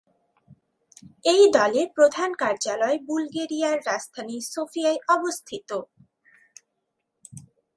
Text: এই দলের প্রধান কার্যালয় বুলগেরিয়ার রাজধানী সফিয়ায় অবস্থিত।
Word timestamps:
এই 1.23 1.43
দলের 1.53 1.87
প্রধান 1.95 2.29
কার্যালয় 2.33 2.97
বুলগেরিয়ার 3.07 3.77
রাজধানী 3.85 4.37
সফিয়ায় 4.51 4.99
অবস্থিত। 5.07 5.69